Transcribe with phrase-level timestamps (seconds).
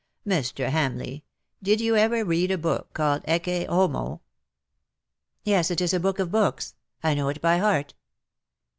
[0.25, 0.69] Mr.
[0.71, 1.21] Hamleigh,
[1.61, 4.09] did ye ever read a book called' Ecce Homo ?^""
[5.43, 6.73] Yes, it is a book of books.
[7.03, 7.93] I know it by heart.''